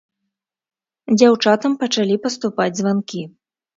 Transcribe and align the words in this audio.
Дзяўчатам 1.17 1.77
пачалі 1.85 2.15
паступаць 2.27 2.71
званкі. 2.81 3.21